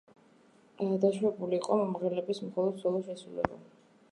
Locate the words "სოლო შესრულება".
2.87-3.63